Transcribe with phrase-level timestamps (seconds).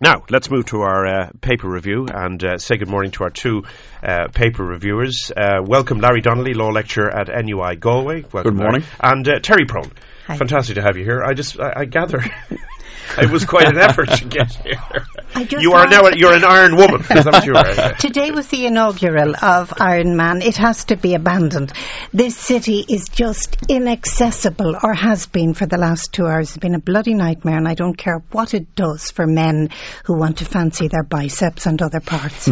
[0.00, 3.30] Now, let's move to our uh, paper review and uh, say good morning to our
[3.30, 3.64] two
[4.00, 5.32] uh, paper reviewers.
[5.36, 8.22] Uh, welcome, Larry Donnelly, law lecturer at NUI Galway.
[8.32, 8.82] Welcome, Good morning.
[8.82, 9.14] Larry.
[9.16, 9.90] And uh, Terry Prone.
[10.28, 10.36] Hi.
[10.36, 11.24] Fantastic to have you here.
[11.24, 12.20] I just, I, I gather.
[13.18, 14.80] It was quite an effort to get here.
[15.34, 17.00] I just You are now a, you're an Iron Woman.
[17.00, 17.94] Is that what you are?
[17.98, 20.42] Today was the inaugural of Iron Man.
[20.42, 21.72] It has to be abandoned.
[22.12, 26.50] This city is just inaccessible, or has been for the last two hours.
[26.50, 29.70] It's been a bloody nightmare, and I don't care what it does for men
[30.04, 32.50] who want to fancy their biceps and other parts.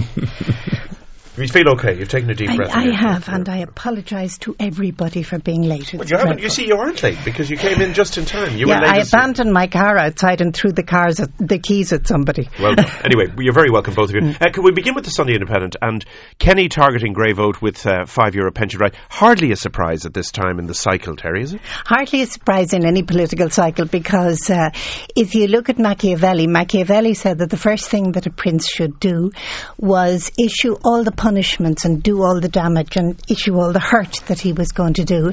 [1.36, 1.98] You feel okay?
[1.98, 2.70] You've taken a deep I, breath.
[2.74, 5.94] I have, and I apologise to everybody for being late.
[5.96, 6.40] But you haven't.
[6.40, 8.56] You see, you aren't late because you came in just in time.
[8.56, 9.00] You yeah, were late.
[9.00, 12.48] I abandoned my car outside and threw the cars at, the keys at somebody.
[12.58, 14.22] Well anyway, you're very welcome, both of you.
[14.22, 14.46] Mm.
[14.46, 16.02] Uh, can we begin with the Sunday Independent and
[16.38, 18.94] Kenny targeting grey vote with uh, five euro pension right?
[19.10, 21.60] Hardly a surprise at this time in the cycle, Terry, is it?
[21.62, 24.70] Hardly a surprise in any political cycle because uh,
[25.14, 28.98] if you look at Machiavelli, Machiavelli said that the first thing that a prince should
[29.00, 29.32] do
[29.76, 34.22] was issue all the punishments and do all the damage and issue all the hurt
[34.28, 35.32] that he was going to do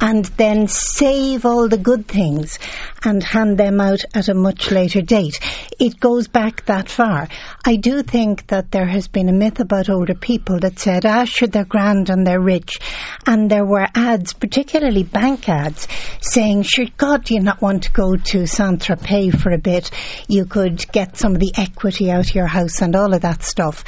[0.00, 2.58] and then save all the good things
[3.04, 5.38] and hand them out at a much later date.
[5.78, 7.28] It goes back that far.
[7.64, 11.24] I do think that there has been a myth about older people that said, ah,
[11.24, 12.78] sure, they're grand and they're rich.
[13.26, 15.86] And there were ads, particularly bank ads,
[16.20, 19.90] saying, sure, God, do you not want to go to Saint-Tropez for a bit?
[20.28, 23.42] You could get some of the equity out of your house and all of that
[23.42, 23.84] stuff.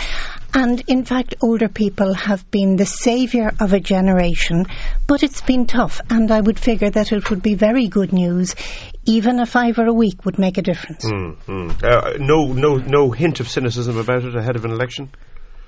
[0.55, 4.67] And in fact, older people have been the saviour of a generation,
[5.07, 6.01] but it's been tough.
[6.09, 8.55] And I would figure that it would be very good news.
[9.05, 11.05] Even a fiver a week would make a difference.
[11.05, 11.85] Mm, mm.
[11.85, 15.11] Uh, no, no, no hint of cynicism about it ahead of an election.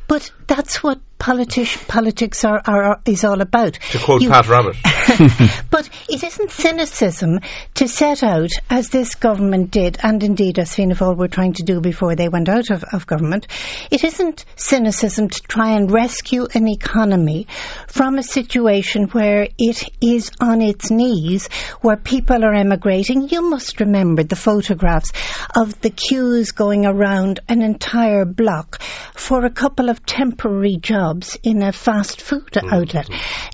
[0.09, 3.75] But that's what politi- politics are, are, is all about.
[3.75, 5.67] To quote You- Pat Rabbitte.
[5.71, 7.41] but it isn't cynicism
[7.75, 11.62] to set out, as this government did, and indeed as Fianna Fáil were trying to
[11.62, 13.47] do before they went out of, of government,
[13.91, 17.47] it isn't cynicism to try and rescue an economy
[17.87, 21.49] from a situation where it is on its knees,
[21.83, 23.28] where people are emigrating.
[23.28, 25.12] You must remember the photographs
[25.55, 28.81] of the queues going around an entire block
[29.15, 31.09] for a couple of temporary jobs
[31.43, 33.09] in a fast food outlet.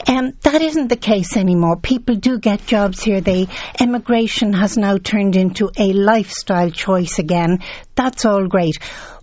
[0.06, 1.76] And that isn't the case anymore.
[1.76, 3.20] People do get jobs here.
[3.20, 3.48] They
[3.80, 7.60] immigration has now turned into a lifestyle choice again.
[7.94, 8.78] That's all great.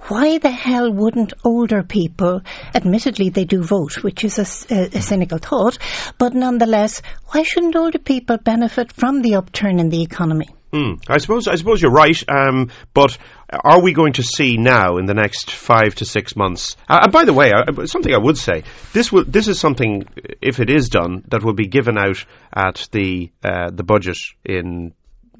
[0.07, 2.41] Why the hell wouldn't older people,
[2.75, 5.77] admittedly they do vote, which is a cynical thought,
[6.17, 10.49] but nonetheless, why shouldn't older people benefit from the upturn in the economy?
[10.73, 10.93] Hmm.
[11.07, 11.47] I suppose.
[11.47, 12.21] I suppose you're right.
[12.27, 13.19] Um, but
[13.63, 16.75] are we going to see now in the next five to six months?
[16.87, 19.25] Uh, and by the way, uh, something I would say: this will.
[19.25, 20.05] This is something,
[20.41, 24.93] if it is done, that will be given out at the uh, the budget in.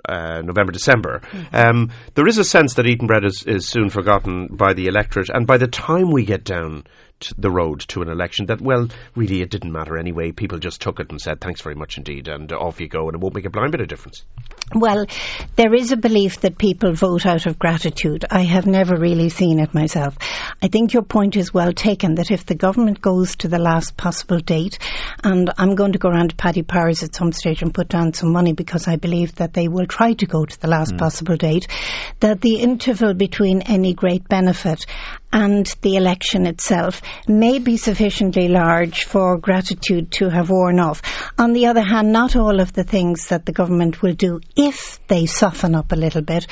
[0.05, 1.21] Uh, November, December.
[1.53, 5.29] Um, there is a sense that eaten bread is, is soon forgotten by the electorate,
[5.29, 6.83] and by the time we get down
[7.37, 10.31] the road to an election, that well, really, it didn't matter anyway.
[10.31, 13.15] People just took it and said, "Thanks very much indeed," and off you go, and
[13.15, 14.23] it won't make a blind bit of difference.
[14.75, 15.05] Well,
[15.55, 18.25] there is a belief that people vote out of gratitude.
[18.29, 20.17] I have never really seen it myself.
[20.61, 23.95] I think your point is well taken that if the government goes to the last
[23.97, 24.79] possible date,
[25.23, 28.13] and I'm going to go around to Paddy Powers at some stage and put down
[28.13, 30.97] some money because I believe that they will try to go to the last mm.
[30.97, 31.67] possible date,
[32.19, 34.85] that the interval between any great benefit
[35.31, 41.01] and the election itself may be sufficiently large for gratitude to have worn off.
[41.37, 44.99] On the other hand, not all of the things that the government will do, if
[45.07, 46.47] they soften up a little bit,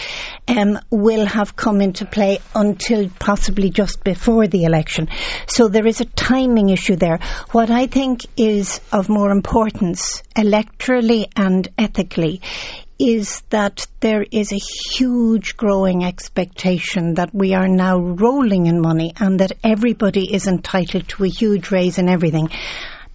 [0.47, 5.07] um, will have come into play until possibly just before the election.
[5.47, 7.19] So there is a timing issue there.
[7.51, 12.41] What I think is of more importance, electorally and ethically,
[13.01, 14.59] is that there is a
[14.93, 21.07] huge growing expectation that we are now rolling in money and that everybody is entitled
[21.07, 22.47] to a huge raise in everything.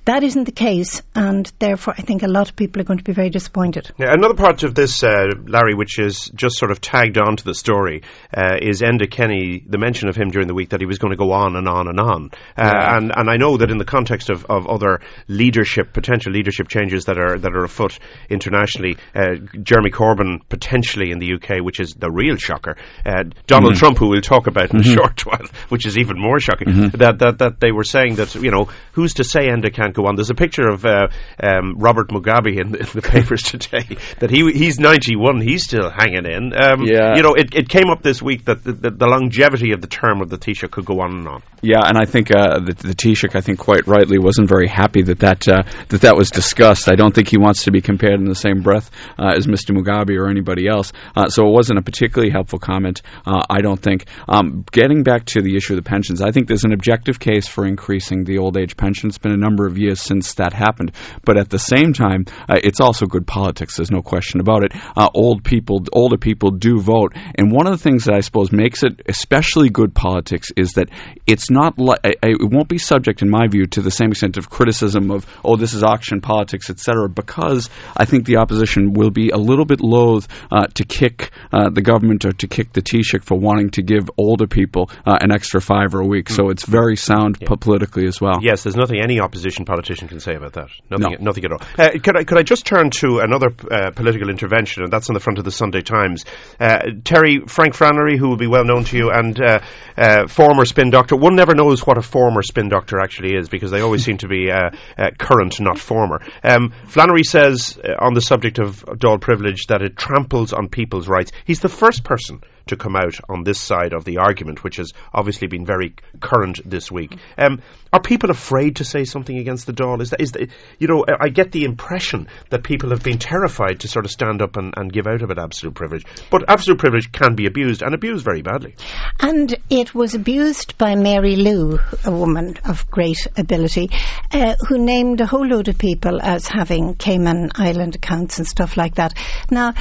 [0.06, 3.04] That isn't the case, and therefore I think a lot of people are going to
[3.04, 3.90] be very disappointed.
[3.98, 7.44] Yeah, another part of this, uh, Larry, which is just sort of tagged on to
[7.44, 8.02] the story,
[8.32, 11.10] uh, is Enda Kenny, the mention of him during the week that he was going
[11.10, 12.30] to go on and on and on.
[12.56, 16.68] Uh, and, and I know that in the context of, of other leadership, potential leadership
[16.68, 17.98] changes that are, that are afoot
[18.30, 23.74] internationally, uh, Jeremy Corbyn potentially in the UK, which is the real shocker, uh, Donald
[23.74, 27.18] Trump, who we'll talk about in a short while, which is even more shocking, that,
[27.18, 30.16] that, that they were saying that, you know, who's to say Enda can't go on.
[30.16, 31.08] There's a picture of uh,
[31.42, 35.90] um, Robert Mugabe in the, in the papers today that he he's 91, he's still
[35.90, 36.52] hanging in.
[36.54, 37.16] Um, Yeah.
[37.16, 39.86] You know, it, it came up this week that the, the, the longevity of the
[39.86, 41.42] term of the Taoiseach could go on and on.
[41.62, 45.02] Yeah, and I think uh, the, the Taoiseach, I think quite rightly, wasn't very happy
[45.02, 46.88] that that, uh, that that was discussed.
[46.88, 49.76] I don't think he wants to be compared in the same breath uh, as Mr.
[49.76, 50.92] Mugabe or anybody else.
[51.16, 54.06] Uh, so it wasn't a particularly helpful comment, uh, I don't think.
[54.28, 57.48] Um, getting back to the issue of the pensions, I think there's an objective case
[57.48, 59.08] for increasing the old age pension.
[59.08, 60.92] It's been a number of years since that happened.
[61.24, 63.76] But at the same time, uh, it's also good politics.
[63.76, 64.72] There's no question about it.
[64.96, 67.14] Uh, old people, older people do vote.
[67.36, 70.88] And one of the things that I suppose makes it especially good politics is that
[71.26, 74.10] it's not li- I- I- it won't be subject, in my view, to the same
[74.10, 77.08] extent of criticism of oh this is auction politics, etc.
[77.08, 81.70] Because I think the opposition will be a little bit loath uh, to kick uh,
[81.70, 85.32] the government or to kick the Taoiseach for wanting to give older people uh, an
[85.32, 86.28] extra five or a week.
[86.28, 88.38] So it's very sound po- politically as well.
[88.42, 90.70] Yes, there's nothing any opposition politician can say about that.
[90.90, 91.24] Nothing, No.
[91.26, 91.60] nothing at all.
[91.78, 95.14] Uh, could, I, could I just turn to another uh, political intervention, and that's on
[95.14, 96.24] the front of the Sunday Times.
[96.58, 99.60] Uh, Terry Frank Flannery, who will be well known to you, and uh,
[99.98, 101.14] uh, former spin doctor.
[101.14, 104.28] One never knows what a former spin doctor actually is because they always seem to
[104.28, 106.20] be uh, uh, current, not former.
[106.42, 111.06] Um, Flannery says uh, on the subject of Dáil privilege that it tramples on people's
[111.06, 111.32] rights.
[111.44, 114.92] He's the first person to come out on this side of the argument, which has
[115.12, 117.14] obviously been very current this week.
[117.36, 117.60] Um,
[117.92, 120.00] are people afraid to say something against the Dáil?
[120.00, 120.48] Is that, is the,
[120.78, 124.12] you know, I I get the impression that people have been terrified to sort of
[124.12, 126.04] stand up and, and give out about absolute privilege.
[126.30, 128.76] But absolute privilege can be abused, and abused very badly.
[129.18, 133.90] And it was abused by Mary Lou, a woman of great ability,
[134.30, 138.76] uh, who named a whole load of people as having Cayman Island accounts and stuff
[138.76, 139.14] like that.
[139.50, 139.74] Now,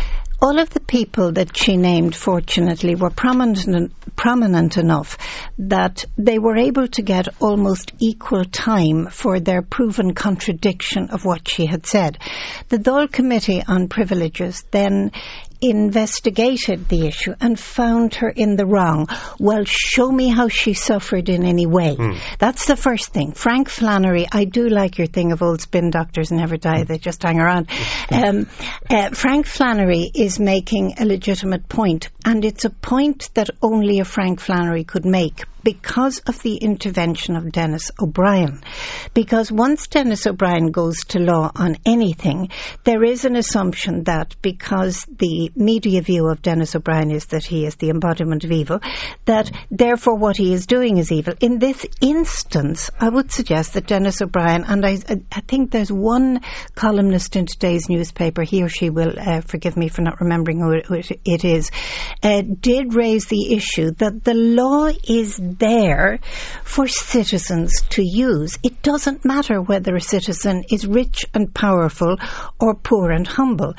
[0.46, 5.18] all of the people that she named, fortunately, were prominent, prominent enough
[5.58, 11.50] that they were able to get almost equal time for their proven contradiction of what
[11.50, 12.20] she had said.
[12.70, 15.12] The Dáil Committee on Privileges then
[15.70, 19.08] investigated the issue and found her in the wrong.
[19.40, 21.98] Well, show me how she suffered in any way.
[22.40, 23.34] That's the first thing.
[23.34, 27.24] Frank Flannery, I do like your thing of old spin doctors never die, they just
[27.24, 27.70] hang around.
[28.12, 28.48] Um,
[28.90, 34.06] uh, Frank Flannery is making a legitimate point, and it's a point that only a
[34.06, 38.62] Frank Flannery could make because of the intervention of Denis O'Brien.
[39.16, 42.50] Because once Denis O'Brien goes to law on anything,
[42.84, 47.66] there is an assumption that because the media view of Denis O'Brien is that he
[47.66, 48.80] is the embodiment of evil,
[49.26, 51.34] that therefore what he is doing is evil.
[51.40, 54.98] In this instance, I would suggest that Denis O'Brien, and I,
[55.32, 56.42] I think there's one
[56.76, 60.72] columnist in today's newspaper, he or she will uh, forgive me for not remembering who
[60.72, 61.70] it, who it- is,
[62.24, 66.20] uh, did raise the issue that the law is there
[66.64, 68.58] for citizens to use.
[68.64, 72.18] It doesn't matter whether a citizen is rich and powerful
[72.60, 73.76] or poor and humble.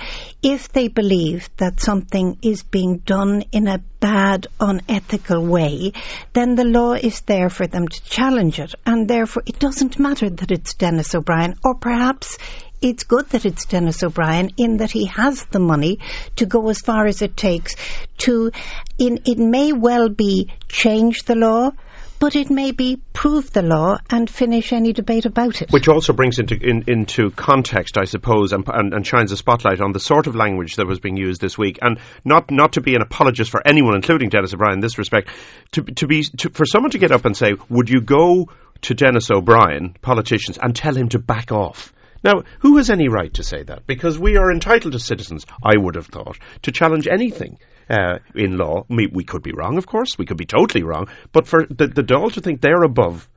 [0.48, 5.92] If they believe that something is being done in a bad, unethical way,
[6.34, 8.72] then the law is there for them to challenge it.
[8.86, 12.38] And therefore, it doesn't matter that it's Denis O'Brien, or perhaps
[12.80, 15.98] it's good that it's Denis O'Brien in that he has the money
[16.36, 17.74] to go as far as it takes
[18.18, 18.52] to,
[18.98, 21.72] in, it may well be change the law,
[22.18, 25.70] but it may be prove the law and finish any debate about it.
[25.70, 29.80] Which also brings into in, into context, I suppose, and, and, and shines a spotlight
[29.80, 31.78] on the sort of language that was being used this week.
[31.82, 35.28] And not not to be an apologist for anyone, including Denis O'Brien, in this respect,
[35.72, 38.48] to to be to, for someone to get up and say, "Would you go
[38.82, 41.92] to Denis O'Brien, politicians, and tell him to back off?"
[42.24, 43.86] Now, who has any right to say that?
[43.86, 47.58] Because we are entitled as citizens, I would have thought, to challenge anything.
[47.88, 50.18] Uh, in law, we, we could be wrong, of course.
[50.18, 51.08] We could be totally wrong.
[51.32, 53.28] But for the, the Dáil to think they're above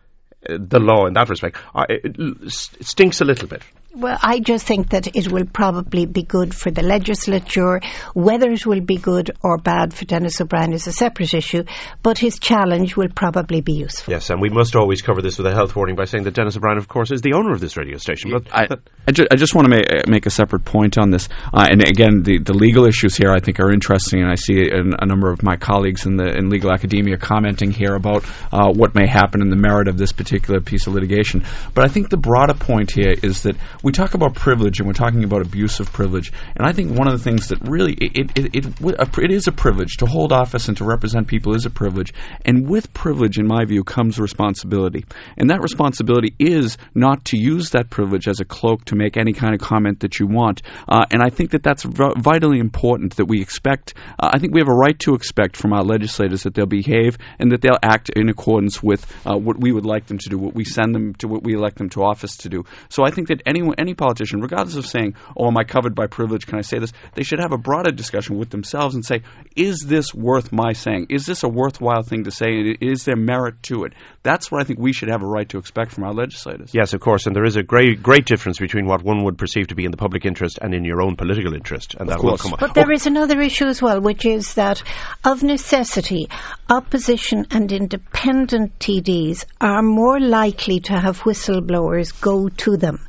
[0.47, 3.61] uh, the law in that respect, uh, it stinks a little bit.
[3.91, 7.81] Well, I just think that it will probably be good for the legislature.
[8.13, 11.63] Whether it will be good or bad for Denis O'Brien is a separate issue,
[12.03, 14.13] but his challenge will probably be useful.
[14.13, 16.55] Yes, and we must always cover this with a health warning by saying that Denis
[16.55, 18.29] O'Brien, of course, is the owner of this radio station.
[18.31, 18.67] But I,
[19.07, 21.27] I, ju- I just want to make, uh, make a separate point on this.
[21.51, 24.69] Uh, and again, the, the legal issues here I think are interesting, and I see
[24.69, 28.71] a, a number of my colleagues in the in legal academia commenting here about uh,
[28.71, 31.43] what may happen in the merit of this particular piece of litigation.
[31.73, 34.85] But I think the broader point here is that we we talk about privilege and
[34.85, 37.93] we're talking about abuse of privilege, and I think one of the things that really
[37.93, 41.55] it it, it, it, it is a privilege to hold office and to represent people
[41.55, 42.13] is a privilege,
[42.45, 45.05] and with privilege, in my view, comes responsibility,
[45.37, 49.33] and that responsibility is not to use that privilege as a cloak to make any
[49.33, 53.15] kind of comment that you want, uh, and I think that that's v- vitally important
[53.15, 53.95] that we expect.
[54.19, 57.17] Uh, I think we have a right to expect from our legislators that they'll behave
[57.39, 60.37] and that they'll act in accordance with uh, what we would like them to do,
[60.37, 62.65] what we send them to, what we elect them to office to do.
[62.89, 66.07] So I think that anyone, any politician, regardless of saying, "Oh, am I covered by
[66.07, 66.45] privilege?
[66.45, 69.21] Can I say this?" They should have a broader discussion with themselves and say,
[69.55, 71.07] "Is this worth my saying?
[71.09, 72.75] Is this a worthwhile thing to say?
[72.81, 75.57] Is there merit to it?" That's what I think we should have a right to
[75.57, 76.71] expect from our legislators.
[76.73, 79.67] Yes, of course, and there is a great great difference between what one would perceive
[79.67, 82.17] to be in the public interest and in your own political interest, and of that
[82.19, 82.43] course.
[82.43, 82.59] will come.
[82.59, 84.83] But there is another issue as well, which is that
[85.23, 86.29] of necessity,
[86.69, 92.99] opposition and independent TDs are more likely to have whistleblowers go to them.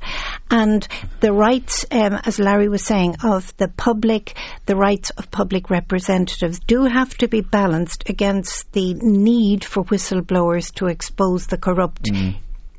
[0.51, 0.87] And
[1.21, 6.59] the rights, um, as Larry was saying, of the public, the rights of public representatives
[6.59, 12.11] do have to be balanced against the need for whistleblowers to expose the corrupt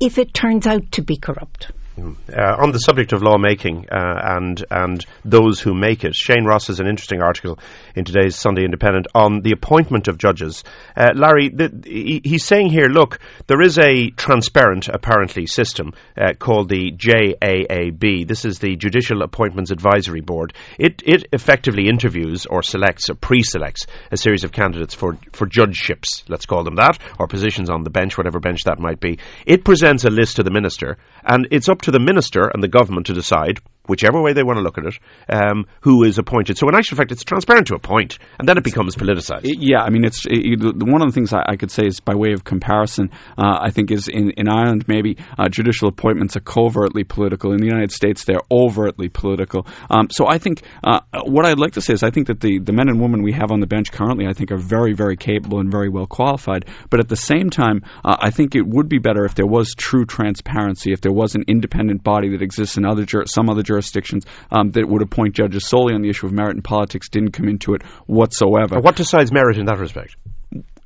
[0.00, 1.70] if it turns out to be corrupt.
[2.02, 6.66] Uh, on the subject of lawmaking uh, and and those who make it, Shane Ross
[6.66, 7.58] has an interesting article
[7.94, 10.64] in today's Sunday Independent on the appointment of judges.
[10.96, 16.32] Uh, Larry, the, he, he's saying here, look, there is a transparent, apparently, system uh,
[16.36, 18.26] called the JAAB.
[18.26, 20.54] This is the Judicial Appointments Advisory Board.
[20.78, 26.24] It it effectively interviews or selects or pre-selects a series of candidates for for judgeships,
[26.28, 29.18] let's call them that, or positions on the bench, whatever bench that might be.
[29.46, 32.68] It presents a list to the minister, and it's up to the minister and the
[32.68, 34.94] government to decide, whichever way they want to look at it,
[35.28, 36.56] um, who is appointed.
[36.56, 39.42] So in actual fact, it's transparent to a point, and then it becomes politicised.
[39.44, 42.14] Yeah, I mean, it's it, one of the things I, I, could say is by
[42.14, 43.10] way of comparison.
[43.36, 47.52] Uh, I think is in, in Ireland maybe uh, judicial appointments are covertly political.
[47.52, 49.66] In the United States, they're overtly political.
[49.90, 52.58] Um, so I think uh, what I'd like to say is I think that the
[52.58, 55.16] the men and women we have on the bench currently, I think, are very very
[55.16, 56.66] capable and very well qualified.
[56.90, 59.74] But at the same time, uh, I think it would be better if there was
[59.74, 63.62] true transparency, if there was an independent body that exists in other jur- some other
[63.72, 67.32] jurisdictions um, that would appoint judges solely on the issue of merit and politics didn't
[67.32, 68.80] come into it whatsoever.
[68.80, 70.16] What decides merit in that respect?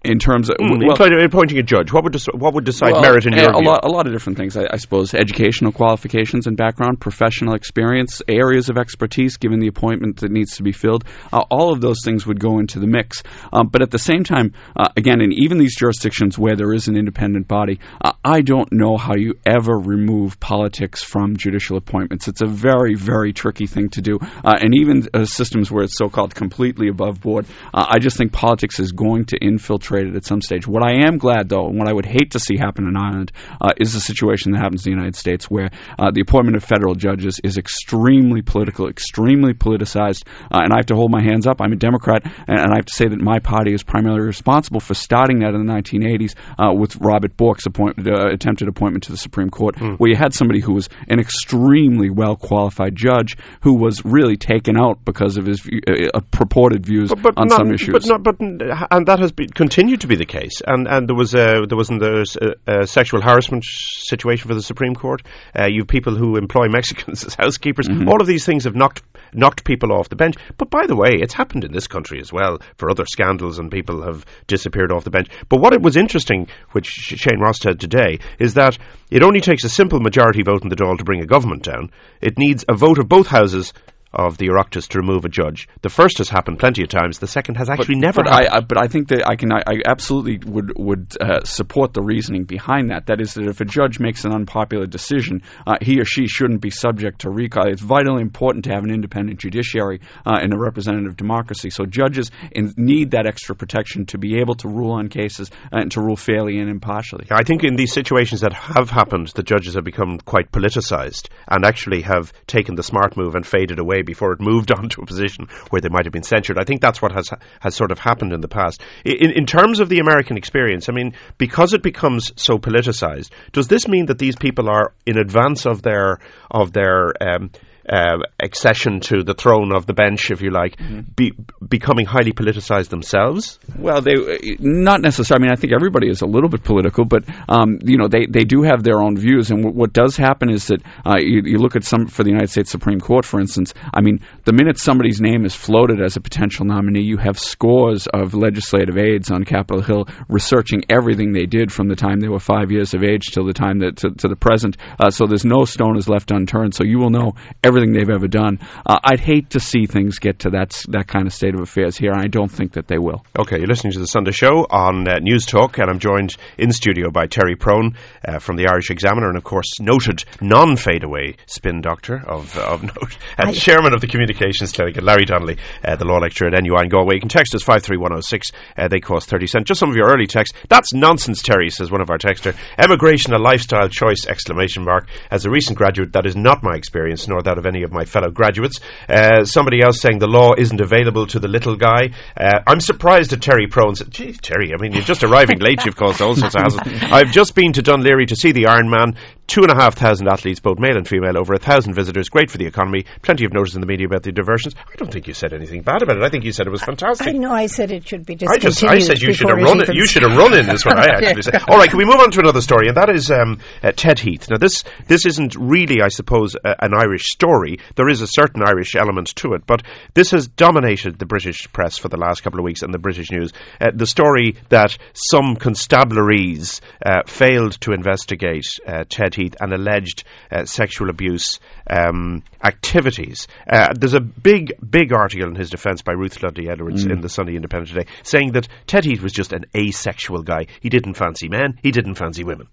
[0.05, 1.93] In terms of mm, well, appointing a judge.
[1.93, 3.69] What would dec- what would decide well, merit in your a view?
[3.69, 5.15] lot, a lot of different things, I, I, suppose.
[5.15, 10.63] Educational qualifications and background, professional experience, areas of expertise, given the appointment that needs to
[10.63, 11.05] be filled.
[11.33, 13.23] Uh, all of those things would go into the mix.
[13.53, 16.87] Um, but at the same time, uh, again, in even these jurisdictions where there is
[16.89, 22.29] an independent body, uh, I don't know how you ever remove politics from judicial appointments.
[22.29, 24.19] It's a very, very tricky thing to do.
[24.23, 28.33] Uh, and even uh, systems where it's so-called completely above board, uh, I just think
[28.33, 30.67] politics is going to infiltrate at some stage.
[30.67, 33.33] What I am glad, though, and what I would hate to see happen in Ireland,
[33.61, 36.65] uh, is the situation that happens in the United States where uh, the appointment of
[36.65, 41.47] federal judges is extremely political, extremely politicized, uh, and I have to hold my hands
[41.47, 41.61] up.
[41.61, 44.81] I'm a Democrat, and, and, I have to say that my party is primarily responsible
[44.81, 49.13] for starting that in the 1980s uh, with Robert Bork's appointment, uh, attempted appointment to
[49.13, 49.97] the Supreme Court, mm.
[49.99, 54.77] where you had somebody who was an extremely well qualified judge who was really taken
[54.77, 57.93] out because of his uh, purported views but, but on not, some issues.
[57.93, 60.63] But, not, but and that has been, continued to be the case.
[60.67, 64.95] And and there was a, there wasn't a, a sexual harassment situation for the Supreme
[64.95, 65.23] Court.
[65.55, 67.87] Uh, you have people who employ Mexicans as housekeepers.
[67.87, 68.09] Mm-hmm.
[68.09, 69.03] All of these things have knocked
[69.35, 70.37] knocked people off the bench.
[70.57, 73.71] But by the way, it's happened in this country as well for other scandals, and
[73.71, 75.29] people have disappeared off the bench.
[75.49, 78.79] But what it was interesting, which Shane Ross said today, is that
[79.11, 81.91] it only takes a simple majority vote in the Dáil to bring a government down.
[82.23, 83.75] It needs a vote of both houses
[84.13, 85.69] of the Oireachtas to remove a judge.
[85.83, 87.19] The first has happened plenty of times.
[87.19, 88.49] The second has actually but, never but happened.
[88.49, 89.53] I, I, but I think that I can.
[89.53, 93.07] I, I absolutely would would uh, support the reasoning behind that.
[93.07, 96.61] That is that if a judge makes an unpopular decision, uh, he or she shouldn't
[96.61, 97.69] be subject to recall.
[97.69, 101.71] It's vitally important to have an independent judiciary uh, in a representative democracy.
[101.71, 105.91] So judges in, need that extra protection to be able to rule on cases and
[105.93, 107.27] to rule fairly and impartially.
[107.31, 111.65] I think in these situations that have happened, the judges have become quite politicised and
[111.65, 115.07] actually have taken the smart move and faded away before it moved on to a
[115.07, 116.59] position where they might have been censured.
[116.59, 118.83] I think that's what has has sort of happened in the past.
[119.05, 123.69] In, in terms of the American experience, I mean, because it becomes so politicized, does
[123.69, 126.19] this mean that these people are in advance of their
[126.51, 127.51] of their um,
[127.89, 131.01] uh, accession to the throne of the bench, if you like, Mm-hmm.
[131.17, 131.33] be,
[131.67, 133.59] becoming highly politicized themselves?
[133.79, 134.15] Well, they
[134.61, 135.43] not necessarily.
[135.45, 138.27] I mean, I think everybody is a little bit political, but um, you know, they,
[138.27, 139.51] they do have their own views.
[139.51, 142.31] And w- what does happen is that uh, you, you look at some for the
[142.31, 143.75] United States Supreme Court, for instance.
[143.93, 148.07] I mean, the minute somebody's name is floated as a potential nominee, you have scores
[148.07, 152.41] of legislative aides on Capitol Hill researching everything they did from the time they were
[152.41, 154.77] five years of age till the time that to, to the present.
[155.01, 156.75] Uh, so there's no stone is left unturned.
[156.75, 157.35] So you will know
[157.77, 158.59] everything they've ever done.
[158.85, 161.97] Uh, I'd hate to see things get to that that kind of state of affairs
[161.97, 163.25] here, and I don't think that they will.
[163.39, 167.11] Okay, you're listening to the Sunday Show on uh, Newstalk, and I'm joined in studio
[167.11, 172.23] by Terry Prone uh, from the Irish Examiner, and of course, noted non-fadeaway spin doctor
[172.27, 176.19] of of note, uh, chairman of the Communications Clinic, and Larry Donnelly, uh, the law
[176.19, 177.15] lecturer at NUI in Galway.
[177.17, 178.53] You can text us five three one zero six.
[178.77, 179.69] Uh, they cost thirty cents.
[179.69, 180.57] Just some of your early texts.
[180.69, 182.57] That's nonsense, Terry says one of our texter.
[182.79, 184.27] Emigration a lifestyle choice!
[184.27, 185.09] Exclamation mark.
[185.31, 188.05] As a recent graduate, that is not my experience, nor that of any of my
[188.05, 188.81] fellow graduates.
[189.09, 192.11] Uh, somebody else saying the law isn't available to the little guy.
[192.37, 194.03] Uh, I'm surprised at Terry Prones.
[194.09, 195.85] Gee, Terry, I mean, you're just arriving late.
[195.85, 196.81] You've caused all sorts of hassle.
[197.15, 199.17] I've just been to Dún Laoghaire to see the Ironman.
[199.47, 202.29] Two and a half thousand athletes, both male and female, over a thousand visitors.
[202.29, 203.05] Great for the economy.
[203.23, 204.75] Plenty of notice in the media about the diversions.
[204.77, 206.25] I don't think you said anything bad about it.
[206.25, 207.29] I think you said it was fantastic.
[207.29, 209.81] I know I said it should be I just I said you should have run
[209.81, 209.95] it.
[209.95, 210.99] You should have run in this one.
[210.99, 211.63] I actually said.
[211.69, 212.89] All right, can we move on to another story?
[212.89, 214.51] And that is um, uh, Ted Heath.
[214.51, 217.56] Now this this isn't really, I suppose, uh, an Irish story.
[217.95, 219.83] There is a certain Irish element to it, but
[220.15, 223.31] this has dominated the British press for the last couple of weeks and the British
[223.31, 223.53] news.
[223.81, 230.25] Uh, the story that some constabularies uh, failed to investigate uh, Ted Heath and alleged
[230.51, 233.49] uh, sexual abuse um, activities.
[233.71, 237.29] Uh, there's a big, big article in his defence by Ruth Dudley Edwards in the
[237.29, 240.67] Sunday Independent today saying that Ted Heath was just an asexual guy.
[240.81, 242.69] He didn't fancy men, he didn't fancy women.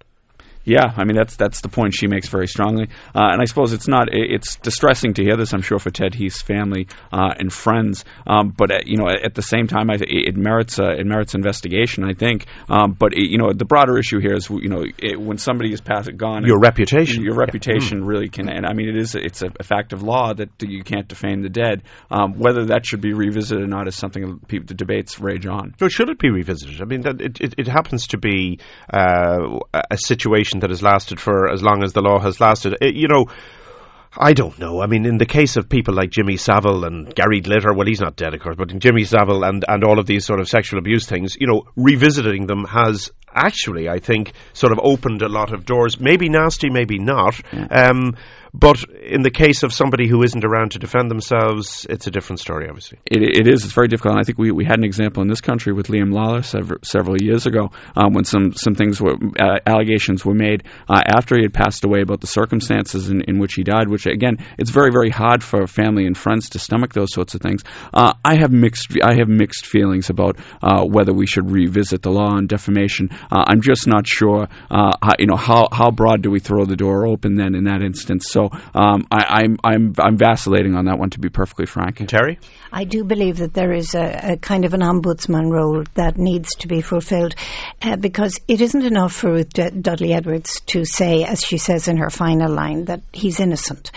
[0.64, 3.72] Yeah, I mean that's that's the point she makes very strongly, uh, and I suppose
[3.72, 5.52] it's not it's distressing to hear this.
[5.52, 9.34] I'm sure for Ted Heath's family uh, and friends, um, but uh, you know at
[9.34, 12.04] the same time, I th- it merits uh, it merits investigation.
[12.04, 15.20] I think, um, but it, you know the broader issue here is you know it,
[15.20, 17.22] when somebody is past gone, Your reputation.
[17.22, 20.50] your reputation really can, and I mean it is it's a, fact of law that
[20.60, 21.82] you can't defame the dead.
[22.10, 25.74] Um, whether that should be revisited or not is something people, the debates rage on.
[25.78, 26.80] So should it be revisited?
[26.82, 28.60] I mean, that it, it, it happens to be
[28.92, 29.58] uh,
[29.90, 32.76] a situation that has lasted for as long as the law has lasted.
[32.80, 33.26] It, you know,
[34.16, 34.80] I don't know.
[34.80, 38.00] I mean, in the case of people like Jimmy Savile and Gary Glitter, well, he's
[38.00, 40.48] not dead, of course, but in Jimmy Savile and, and all of these sort of
[40.48, 45.28] sexual abuse things, you know, revisiting them has actually, I think, sort of opened a
[45.28, 45.98] lot of doors.
[45.98, 47.40] Maybe nasty, maybe not.
[47.70, 48.16] Um,
[48.56, 52.38] but in the case of somebody who isn't around to defend themselves, it's a different
[52.38, 52.98] story, obviously.
[53.04, 53.64] It, it is.
[53.64, 54.12] It's very difficult.
[54.12, 56.78] And I think we, we had an example in this country with Liam Lawlor several,
[56.84, 61.36] several years ago um, when some, some things were uh, allegations were made uh, after
[61.36, 63.88] he had passed away about the circumstances in, in which he died.
[63.88, 67.40] Which again, it's very very hard for family and friends to stomach those sorts of
[67.40, 67.64] things.
[67.92, 72.10] Uh, I have mixed I have mixed feelings about uh, whether we should revisit the
[72.10, 73.10] law on defamation.
[73.30, 74.48] Uh, I'm just not sure.
[74.70, 77.64] Uh, how, you know how how broad do we throw the door open then in
[77.64, 78.26] that instance?
[78.30, 82.04] So um, I, I'm I'm I'm vacillating on that one to be perfectly frank.
[82.06, 82.38] Terry?
[82.72, 86.56] I do believe that there is a, a kind of an ombudsman role that needs
[86.56, 87.34] to be fulfilled
[87.82, 91.88] uh, because it isn't enough for Ruth D- Dudley Edwards to say, as she says
[91.88, 93.92] in her final line, that he's innocent.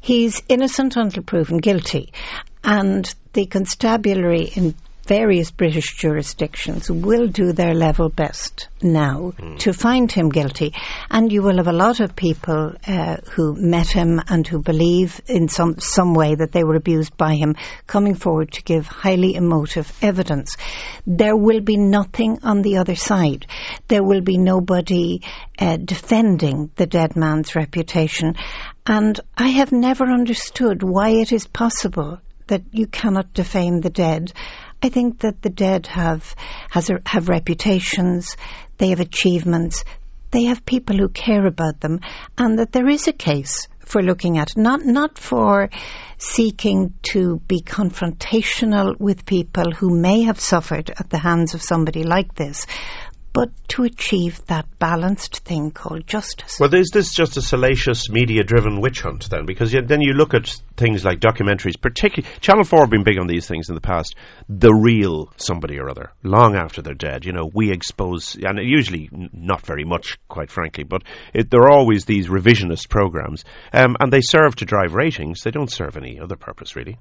[0.00, 2.12] He's innocent until proven guilty.
[2.62, 4.74] And the constabulary in
[5.08, 10.74] various British jurisdictions will do their level best now to find him guilty.
[11.10, 15.18] And you will have a lot of people uh, who met him and who believe
[15.26, 19.34] in some, some way that they were abused by him coming forward to give highly
[19.34, 20.58] emotive evidence.
[21.06, 23.46] There will be nothing on the other side.
[23.88, 25.22] There will be nobody
[25.58, 28.34] uh, defending the dead man's reputation.
[28.86, 32.18] And I have never understood why it is possible
[32.48, 34.32] that you cannot defame the dead.
[34.82, 36.34] I think that the dead have
[36.70, 38.36] has a, have reputations,
[38.78, 39.84] they have achievements,
[40.30, 42.00] they have people who care about them,
[42.36, 45.70] and that there is a case for looking at not not for
[46.18, 52.02] seeking to be confrontational with people who may have suffered at the hands of somebody
[52.02, 52.66] like this,
[53.32, 56.58] but to achieve that balanced thing called justice.
[56.58, 59.46] Well, is this just a salacious, media-driven witch hunt then?
[59.46, 63.18] Because you, then you look at things like documentaries, particularly Channel Four have been big
[63.18, 64.14] on these things in the past.
[64.48, 67.24] The real somebody or other, long after they're dead.
[67.24, 71.02] You know, we expose, and usually not very much, quite frankly, but
[71.34, 75.42] it, there are always these revisionist programs, um, and they serve to drive ratings.
[75.42, 76.98] They don't serve any other purpose, really.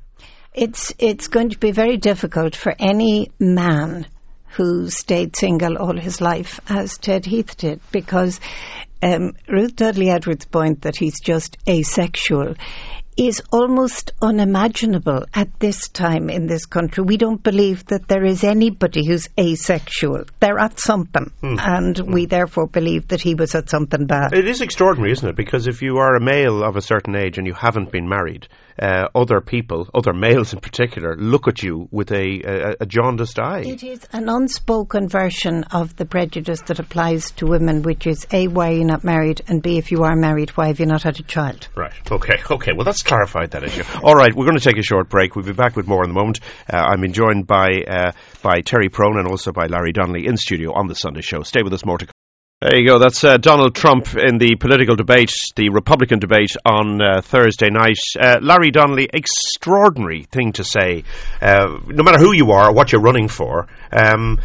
[0.53, 4.07] It's it's going to be very difficult for any man
[4.55, 8.39] who stayed single all his life, as Ted Heath did, because
[9.03, 12.55] um, Ruth Dudley Edwards' point that he's just asexual
[13.17, 17.03] is almost unimaginable at this time in this country.
[17.03, 20.25] We don't believe that there is anybody who's asexual.
[20.39, 21.55] They're at something, Hmm.
[21.59, 24.33] and we therefore believe that he was at something bad.
[24.33, 25.35] It is extraordinary, isn't it?
[25.35, 28.47] Because if you are a male of a certain age and you haven't been married,
[28.81, 33.39] uh, other people, other males in particular, look at you with a, a, a jaundiced
[33.39, 33.61] eye.
[33.61, 38.47] It is an unspoken version of the prejudice that applies to women, which is A,
[38.47, 39.41] why are you not married?
[39.47, 41.67] And B, if you are married, why have you not had a child?
[41.75, 41.93] Right.
[42.11, 42.35] Okay.
[42.57, 42.71] Okay.
[42.75, 43.83] Well, that's clarified that issue.
[44.01, 44.33] All right.
[44.33, 45.35] We're going to take a short break.
[45.35, 46.39] We'll be back with more in a moment.
[46.71, 48.11] Uh, I'm being joined by uh,
[48.41, 51.43] by Terry Prone and also by Larry Donnelly in studio on the Sunday Show.
[51.43, 51.85] Stay with us.
[51.85, 52.16] More to come.
[52.59, 52.97] There you go.
[52.97, 57.99] That's uh, Donald Trump in the political debate, the Republican debate on uh, Thursday night.
[58.19, 61.03] Uh, Larry Donnelly, extraordinary thing to say,
[61.39, 63.67] uh, no matter who you are or what you're running for.
[63.91, 64.41] Um,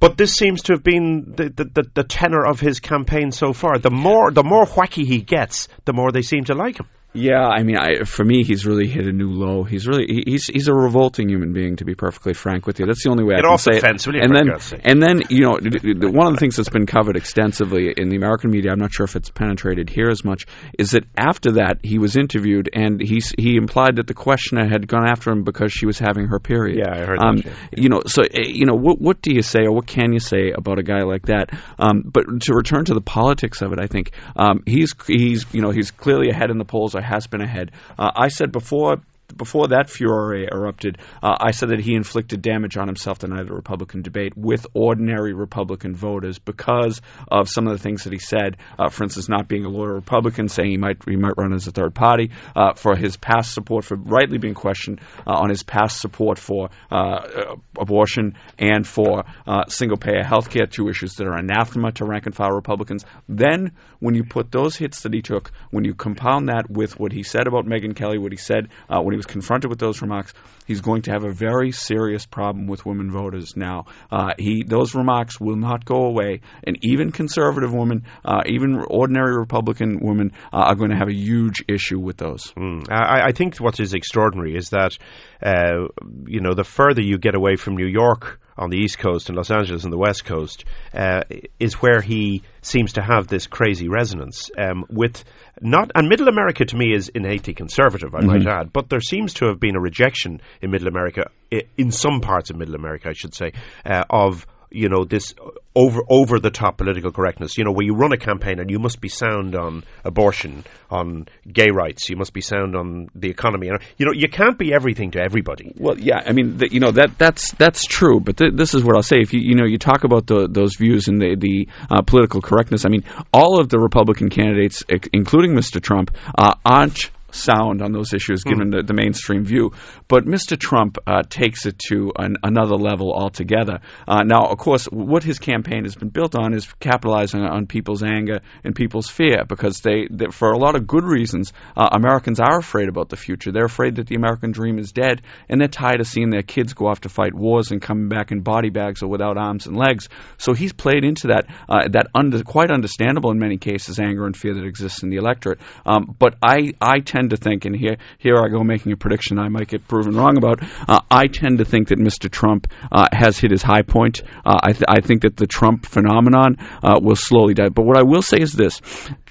[0.00, 3.52] but this seems to have been the, the, the, the tenor of his campaign so
[3.52, 3.78] far.
[3.78, 6.88] The more the more wacky he gets, the more they seem to like him.
[7.14, 9.64] Yeah, I mean, I, for me, he's really hit a new low.
[9.64, 12.86] He's really he- he's he's a revolting human being, to be perfectly frank with you.
[12.86, 13.82] That's the only way Get I can say it.
[14.14, 14.48] you, and then
[14.84, 18.50] and then you know, one of the things that's been covered extensively in the American
[18.50, 20.46] media, I'm not sure if it's penetrated here as much,
[20.78, 24.88] is that after that he was interviewed and he he implied that the questioner had
[24.88, 26.78] gone after him because she was having her period.
[26.78, 27.52] Yeah, I heard Um, that.
[27.78, 30.18] You know, so uh, you know, what what do you say or what can you
[30.20, 31.50] say about a guy like that?
[31.78, 35.60] Um, but to return to the politics of it, I think um, he's he's you
[35.60, 37.72] know he's clearly ahead in the polls or has been ahead.
[37.98, 39.02] Uh, I said before.
[39.36, 43.40] Before that furor erupted, uh, I said that he inflicted damage on himself the night
[43.40, 48.12] of the Republican debate with ordinary Republican voters because of some of the things that
[48.12, 48.56] he said.
[48.78, 51.66] Uh, for instance, not being a loyal Republican, saying he might he might run as
[51.66, 55.62] a third party, uh, for his past support for rightly being questioned uh, on his
[55.62, 59.24] past support for uh, uh, abortion and for
[59.68, 63.04] single payer health care, two issues that are anathema to rank and file Republicans.
[63.28, 67.12] Then, when you put those hits that he took, when you compound that with what
[67.12, 70.32] he said about Megyn Kelly, what he said when he confronted with those remarks,
[70.66, 73.86] he's going to have a very serious problem with women voters now.
[74.10, 79.36] Uh, he those remarks will not go away, and even conservative women, uh, even ordinary
[79.36, 82.52] Republican women, uh, are going to have a huge issue with those.
[82.56, 82.84] Mm.
[82.90, 84.96] I, I think what is extraordinary is that,
[85.44, 85.88] uh,
[86.26, 89.36] you know, the further you get away from New York on the East Coast and
[89.36, 91.22] Los Angeles on the West Coast, uh,
[91.58, 95.24] is where he seems to have this crazy resonance um, with
[95.60, 95.90] not.
[95.94, 99.46] And Middle America to me is innately conservative, I might add, but there seems to
[99.46, 101.30] have been a rejection in Middle America,
[101.76, 103.52] in some parts of Middle America, I should say,
[103.84, 105.34] uh, of you know this
[105.74, 107.56] over over the top political correctness.
[107.56, 111.26] You know, where you run a campaign and you must be sound on abortion, on
[111.50, 113.66] gay rights, you must be sound on the economy.
[113.66, 115.72] You know, you know, you can't be everything to everybody.
[115.76, 118.84] Well, yeah, I mean, the, you know that that's that's true, but th- this is
[118.84, 119.16] what I'll say.
[119.20, 122.40] If you you know you talk about the, those views and the the uh, political
[122.40, 124.82] correctness, I mean, all of the Republican candidates,
[125.12, 125.80] including Mr.
[125.80, 129.72] Trump, uh, aren't sound on those issues given the, the mainstream view.
[130.08, 130.58] But Mr.
[130.58, 133.80] Trump uh, takes it to an, another level altogether.
[134.06, 138.02] Uh, now, of course, what his campaign has been built on is capitalizing on people's
[138.02, 142.40] anger and people's fear because they, they for a lot of good reasons, uh, Americans
[142.40, 143.52] are afraid about the future.
[143.52, 146.74] They're afraid that the American dream is dead, and they're tired of seeing their kids
[146.74, 149.76] go off to fight wars and coming back in body bags or without arms and
[149.76, 150.08] legs.
[150.38, 154.36] So he's played into that uh, that under, quite understandable in many cases anger and
[154.36, 155.60] fear that exists in the electorate.
[155.86, 159.38] Um, but I I tend to think, and here here I go making a prediction
[159.38, 160.60] I might get proven wrong about.
[160.88, 162.30] Uh, I tend to think that Mr.
[162.30, 164.22] Trump uh, has hit his high point.
[164.44, 167.68] Uh, I th- I think that the Trump phenomenon uh, will slowly die.
[167.68, 168.80] But what I will say is this: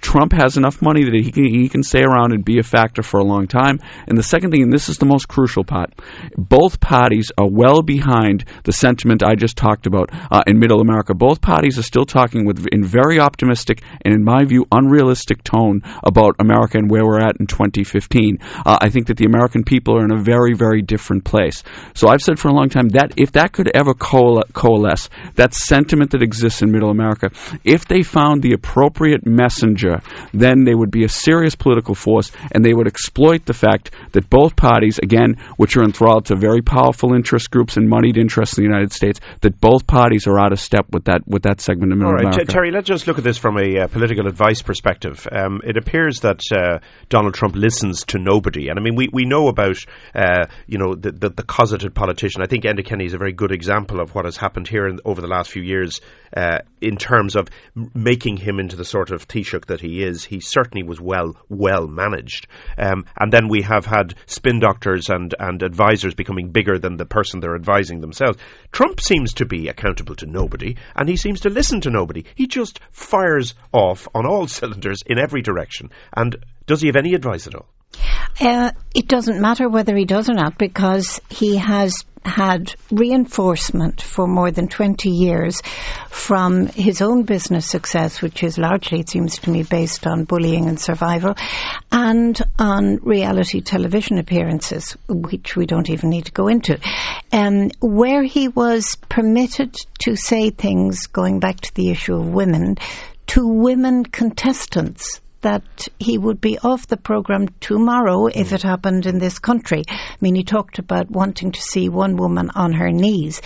[0.02, 3.04] Trump has enough money that he can he can stay around and be a factor
[3.04, 3.80] for a long time.
[4.08, 5.94] And the second thing, and this is the most crucial part,
[6.36, 11.14] both parties are well behind the sentiment I just talked about uh, in Middle America.
[11.14, 15.82] Both parties are still talking with in very optimistic and, in my view, unrealistic tone
[16.04, 17.48] about America and where we're at in
[17.84, 18.39] 2015.
[18.65, 21.63] Uh, I think that the American people are in a very very different place.
[21.94, 26.12] So I've said for a long time that if that could ever coalesce, that sentiment
[26.12, 27.32] that exists in Middle America,
[27.63, 30.02] if they found the appropriate messenger,
[30.34, 34.30] then they would be a serious political force, and they would exploit the fact that
[34.30, 38.63] both parties, again, which are enthralled to very powerful interest groups and moneyed interests in
[38.63, 41.91] the United States, that both parties are out of step with that with that segment
[41.91, 42.46] of Middle All right, America.
[42.46, 45.28] T- Terry, let's just look at this from a uh, political advice perspective.
[45.32, 49.24] Um, it appears that uh, Donald Trump listens to nobody, and I mean, we, we
[49.24, 49.78] know about
[50.14, 52.42] uh, you know the, the the cosseted politician.
[52.42, 55.00] I think Enda Kenny is a very good example of what has happened here in,
[55.06, 56.02] over the last few years
[56.36, 57.48] uh, in terms of
[57.94, 60.26] making him into the sort of Taoiseach that he is.
[60.26, 65.34] He certainly was well well managed, um, and then we have had spin doctors and
[65.40, 68.38] and advisors becoming bigger than the person they're advising themselves.
[68.74, 72.26] Trump seems to be accountable to nobody, and he seems to listen to nobody.
[72.36, 75.90] He just fires off on all cylinders in every direction.
[76.14, 77.67] And does he have any advice at all?
[78.39, 84.28] Uh, it doesn't matter whether he does or not because he has had reinforcement for
[84.28, 85.62] more than 20 years
[86.10, 90.67] from his own business success, which is largely, it seems to me, based on bullying
[90.67, 91.36] and survival,
[91.91, 96.80] and on reality television appearances, which we don't even need to go into,
[97.32, 102.78] um, where he was permitted to say things, going back to the issue of women,
[103.28, 108.54] to women contestants that he would be off the programme tomorrow if mm.
[108.54, 109.84] it happened in this country.
[109.88, 113.42] I mean, he talked about wanting to see one woman on her knees.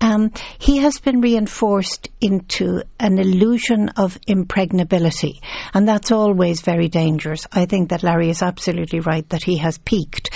[0.00, 5.40] Um, he has been reinforced into an illusion of impregnability,
[5.74, 7.46] and that's always very dangerous.
[7.52, 10.30] I think that Larry is absolutely right that he has peaked.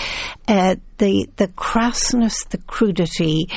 [0.46, 3.48] Uh, the the crassness, the crudity,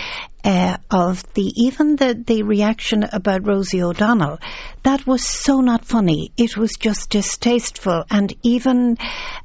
[0.47, 4.39] uh, of the even the, the reaction about Rosie O'Donnell.
[4.83, 6.31] That was so not funny.
[6.37, 8.97] It was just distasteful, and even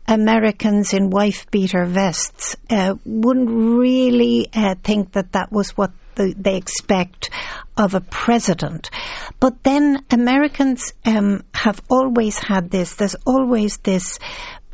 [0.07, 6.35] Americans in wife beater vests uh, wouldn't really uh, think that that was what the,
[6.37, 7.31] they expect
[7.77, 8.91] of a president.
[9.41, 12.95] But then Americans um, have always had this.
[12.95, 14.19] There's always this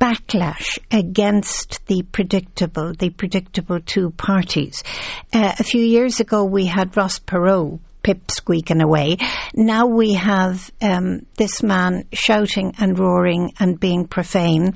[0.01, 4.85] backlash against the predictable, the predictable two parties.
[5.33, 9.17] Uh, a few years ago, we had Ross Perot pip squeaking away.
[9.55, 14.75] Now we have um, this man shouting and roaring and being profane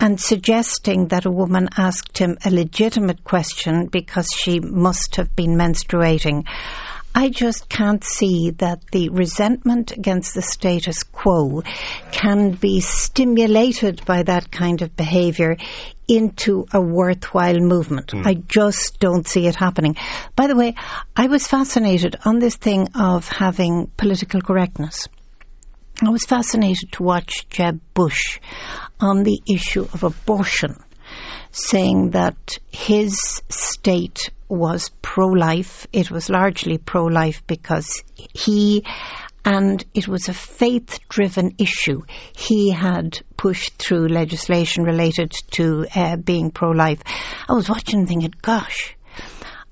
[0.00, 5.56] and suggesting that a woman asked him a legitimate question because she must have been
[5.56, 6.44] menstruating.
[7.14, 11.62] I just can't see that the resentment against the status quo
[12.10, 15.58] can be stimulated by that kind of behaviour
[16.08, 18.08] into a worthwhile movement.
[18.08, 18.26] Mm.
[18.26, 19.96] I just don't see it happening.
[20.36, 20.74] By the way,
[21.14, 25.06] I was fascinated on this thing of having political correctness.
[26.04, 28.40] I was fascinated to watch Jeb Bush
[28.98, 30.76] on the issue of abortion
[31.50, 35.86] saying that his state was pro-life.
[35.92, 38.84] It was largely pro-life because he
[39.44, 42.02] and it was a faith driven issue.
[42.36, 47.02] He had pushed through legislation related to uh, being pro life.
[47.48, 48.94] I was watching thinking, gosh,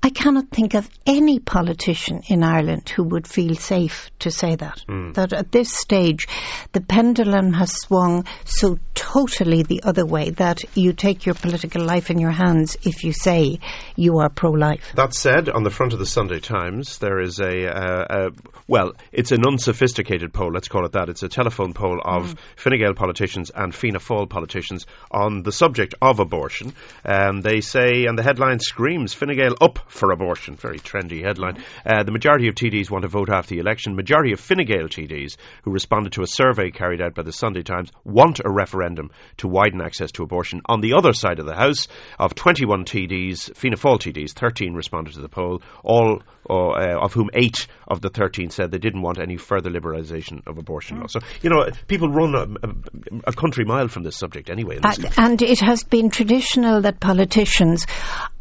[0.03, 4.83] I cannot think of any politician in Ireland who would feel safe to say that.
[4.89, 5.13] Mm.
[5.13, 6.27] That at this stage,
[6.71, 12.09] the pendulum has swung so totally the other way that you take your political life
[12.09, 13.59] in your hands if you say
[13.95, 14.91] you are pro life.
[14.95, 18.29] That said, on the front of the Sunday Times, there is a, uh,
[18.67, 21.09] well, it's an unsophisticated poll, let's call it that.
[21.09, 22.39] It's a telephone poll of mm.
[22.55, 26.73] Fine Gael politicians and Fianna Fáil politicians on the subject of abortion.
[27.05, 30.55] Um, they say, and the headline screams, Fine Gael up for abortion.
[30.55, 31.63] Very trendy headline.
[31.85, 33.95] Uh, the majority of TDs want to vote after the election.
[33.95, 37.63] Majority of Fine Gael TDs who responded to a survey carried out by the Sunday
[37.63, 40.61] Times want a referendum to widen access to abortion.
[40.65, 45.13] On the other side of the House, of 21 TDs, Fianna Fáil TDs, 13 responded
[45.13, 49.19] to the poll, all uh, of whom eight of the 13 said they didn't want
[49.19, 51.07] any further liberalisation of abortion law.
[51.07, 54.79] So, you know, people run a, a, a country mile from this subject anyway.
[54.83, 57.85] And, and it has been traditional that politicians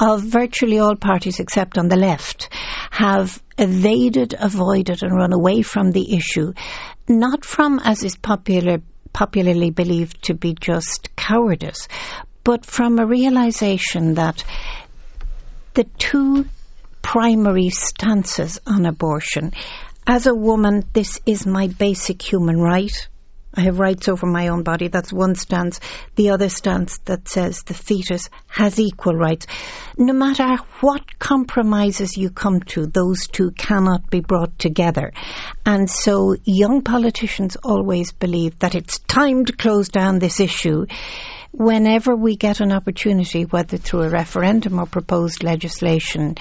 [0.00, 2.48] of virtually all parties except on the left
[2.90, 6.52] have evaded, avoided and run away from the issue,
[7.08, 8.78] not from, as is popular,
[9.12, 11.88] popularly believed to be just cowardice,
[12.44, 14.42] but from a realization that
[15.74, 16.46] the two
[17.02, 19.52] primary stances on abortion.
[20.06, 23.08] As a woman, this is my basic human right.
[23.52, 24.88] I have rights over my own body.
[24.88, 25.80] That's one stance.
[26.14, 29.46] The other stance that says the fetus has equal rights.
[29.98, 35.12] No matter what compromises you come to, those two cannot be brought together.
[35.66, 40.86] And so young politicians always believe that it's time to close down this issue
[41.52, 46.36] whenever we get an opportunity, whether through a referendum or proposed legislation,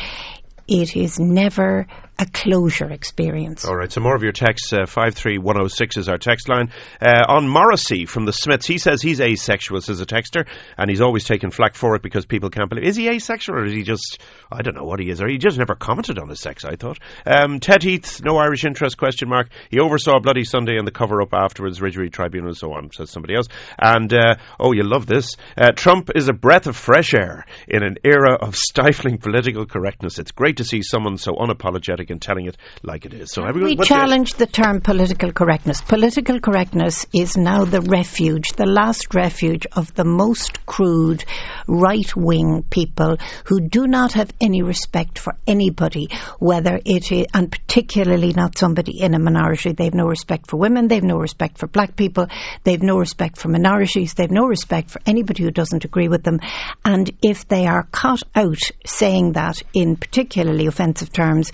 [0.67, 1.87] it is never
[2.19, 3.63] a closure experience.
[3.63, 4.73] All right, so more of your texts.
[4.73, 6.71] Uh, 53106 is our text line.
[7.01, 10.45] Uh, on Morrissey from the Smiths, he says he's asexual, says a texter,
[10.77, 12.83] and he's always taken flack for it because people can't believe.
[12.83, 14.19] Is he asexual or is he just,
[14.51, 16.75] I don't know what he is, or he just never commented on his sex, I
[16.75, 16.99] thought.
[17.25, 19.47] Um, Ted Heath, no Irish interest, question mark.
[19.69, 23.11] He oversaw Bloody Sunday and the cover up afterwards, Widgery Tribunal and so on, says
[23.11, 23.47] somebody else.
[23.81, 25.37] And, uh, oh, you love this.
[25.57, 30.19] Uh, Trump is a breath of fresh air in an era of stifling political correctness.
[30.19, 33.31] It's great to see someone so unapologetic Republic and telling it like it is.
[33.31, 35.81] So we everyone, what's challenge the term political correctness.
[35.81, 41.23] Political correctness is now the refuge, the last refuge of the most crude
[41.67, 47.51] right wing people who do not have any respect for anybody, whether it is, and
[47.51, 49.73] particularly not somebody in a minority.
[49.73, 52.27] They've no respect for women, they've no respect for black people,
[52.63, 56.39] they've no respect for minorities, they've no respect for anybody who doesn't agree with them.
[56.83, 61.51] And if they are caught out saying that in particularly offensive terms,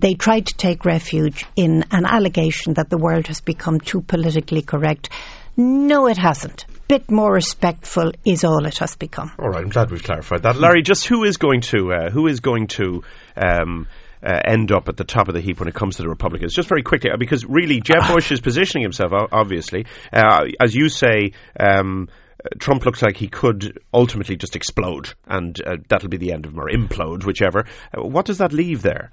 [0.00, 4.62] they try to take refuge in an allegation that the world has become too politically
[4.62, 5.10] correct.
[5.56, 6.66] No, it hasn't.
[6.86, 9.32] Bit more respectful is all it has become.
[9.38, 10.82] All right, I'm glad we've clarified that, Larry.
[10.82, 13.02] Just who is going to uh, who is going to
[13.36, 13.88] um,
[14.22, 16.54] uh, end up at the top of the heap when it comes to the Republicans?
[16.54, 20.88] Just very quickly, uh, because really Jeb Bush is positioning himself, obviously, uh, as you
[20.88, 21.32] say.
[21.58, 22.08] Um,
[22.44, 26.46] uh, Trump looks like he could ultimately just explode, and uh, that'll be the end
[26.46, 27.64] of him, or implode, whichever.
[27.94, 29.10] What does that leave there?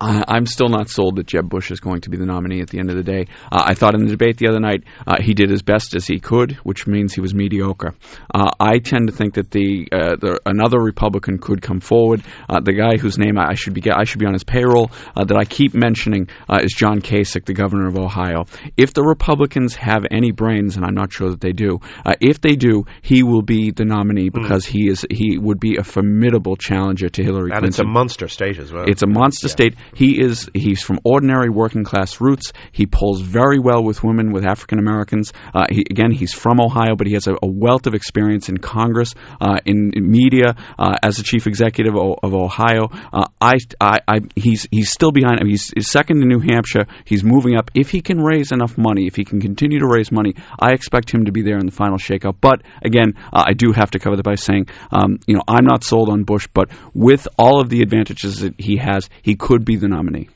[0.00, 2.68] I, I'm still not sold that Jeb Bush is going to be the nominee at
[2.68, 3.26] the end of the day.
[3.50, 6.06] Uh, I thought in the debate the other night uh, he did as best as
[6.06, 7.94] he could, which means he was mediocre.
[8.34, 12.22] Uh, I tend to think that the, uh, the another Republican could come forward.
[12.48, 15.24] Uh, the guy whose name I should be I should be on his payroll uh,
[15.24, 18.44] that I keep mentioning uh, is John Kasich, the governor of Ohio.
[18.76, 22.40] If the Republicans have any brains, and I'm not sure that they do, uh, if
[22.40, 26.56] they do, he will be the nominee because he is he would be a formidable
[26.56, 27.68] challenger to Hillary And Clinton.
[27.68, 28.84] it's a monster state as well.
[28.86, 29.74] It's a monster state.
[29.94, 32.52] He is he's from ordinary working class roots.
[32.72, 35.32] He pulls very well with women, with African Americans.
[35.54, 38.58] Uh, he, again, he's from Ohio, but he has a, a wealth of experience in
[38.58, 42.88] Congress, uh, in, in media, uh, as the chief executive of, of Ohio.
[43.12, 45.40] Uh, I, I, I, he's he's still behind.
[45.46, 46.86] He's, he's second in New Hampshire.
[47.04, 47.70] He's moving up.
[47.74, 51.12] If he can raise enough money, if he can continue to raise money, I expect
[51.12, 52.36] him to be there in the final shakeup.
[52.40, 55.64] But again, uh, I do have to cover that by saying, um, you know, I'm
[55.64, 59.64] not sold on Bush, but with all of the advantages that he has, he could
[59.64, 60.28] be the nominee.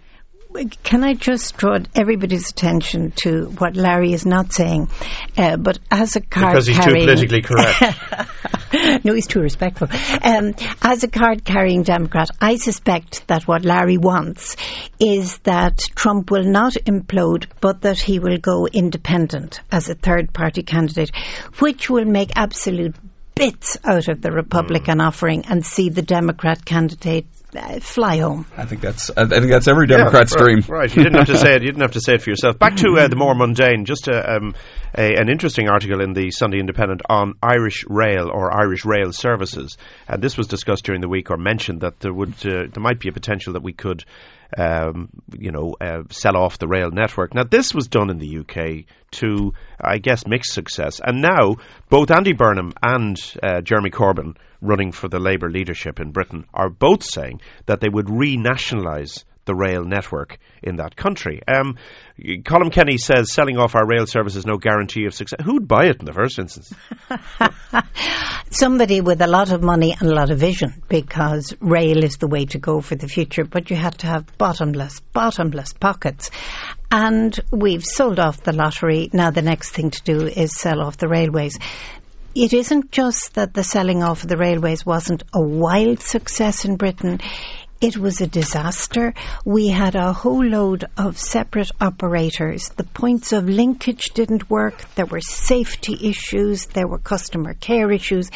[0.83, 4.89] Can I just draw everybody's attention to what Larry is not saying?
[5.39, 7.81] Uh, but as a card because he's too politically correct.
[9.05, 9.87] no, he's too respectful.
[10.23, 14.57] Um, as a card carrying Democrat, I suspect that what Larry wants
[14.99, 20.33] is that Trump will not implode, but that he will go independent as a third
[20.33, 21.13] party candidate,
[21.61, 22.97] which will make absolute
[23.41, 27.27] bits out of the Republican offering and see the Democrat candidate
[27.57, 28.47] uh, fly home.
[28.57, 30.65] I think that's I think that's every Democrat's Yeah, right, dream.
[30.69, 31.63] Right, you didn't have to say it.
[31.63, 32.59] You didn't have to say it for yourself.
[32.59, 33.85] Back to uh, the more mundane.
[33.85, 34.55] Just a, um,
[34.97, 39.79] a, an interesting article in the Sunday Independent on Irish Rail or Irish Rail services,
[40.07, 43.01] and this was discussed during the week or mentioned that there would uh, there might
[43.01, 44.05] be a potential that we could.
[44.57, 47.35] Um, you know, uh, sell off the rail network.
[47.35, 51.01] Now, this was done in the UK to, I guess, mixed success.
[51.05, 51.57] And now,
[51.89, 56.69] both Andy Burnham and uh, Jeremy Corbyn, running for the Labour leadership in Britain, are
[56.69, 61.41] both saying that they would renationalise the rail network in that country.
[61.47, 61.77] Um,
[62.45, 65.41] Colin Kenny says selling off our rail service is no guarantee of success.
[65.45, 66.73] Who'd buy it in the first instance?
[68.51, 72.27] somebody with a lot of money and a lot of vision because rail is the
[72.27, 76.31] way to go for the future, but you have to have bottomless, bottomless pockets.
[76.91, 79.09] And we've sold off the lottery.
[79.13, 81.59] Now the next thing to do is sell off the railways.
[82.35, 86.77] It isn't just that the selling off of the railways wasn't a wild success in
[86.77, 87.21] Britain.
[87.81, 89.15] It was a disaster.
[89.43, 92.69] We had a whole load of separate operators.
[92.69, 94.85] The points of linkage didn't work.
[94.97, 96.67] There were safety issues.
[96.67, 98.31] There were customer care issues.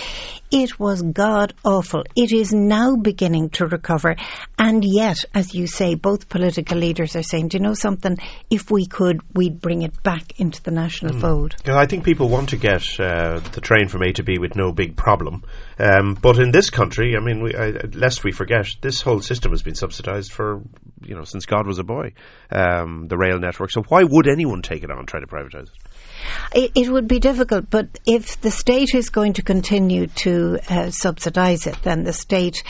[0.57, 2.05] It was god awful.
[2.15, 4.15] It is now beginning to recover.
[4.57, 8.17] And yet, as you say, both political leaders are saying, do you know something?
[8.49, 11.57] If we could, we'd bring it back into the national fold.
[11.67, 14.55] Yeah, I think people want to get uh, the train from A to B with
[14.55, 15.43] no big problem.
[15.77, 19.51] Um, but in this country, I mean, we, I, lest we forget, this whole system
[19.51, 20.63] has been subsidised for,
[21.03, 22.13] you know, since God was a boy,
[22.53, 23.73] um, the rail network.
[23.73, 25.79] So why would anyone take it on and try to privatise it?
[26.55, 30.91] It, it would be difficult, but if the state is going to continue to uh,
[30.91, 32.63] subsidise it, then the state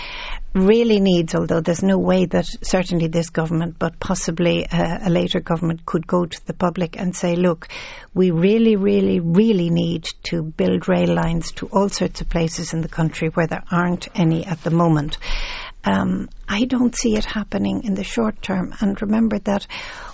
[0.55, 5.41] really needs, although there's no way that certainly this government, but possibly uh, a later
[5.41, 7.69] government could go to the public and say, look,
[8.15, 12.83] we really, really, really need to build rail lines to all sorts of places in
[12.83, 15.19] the country where there aren't any at the moment.
[15.85, 18.75] Um, I don't see it happening in the short term.
[18.81, 19.67] And remember that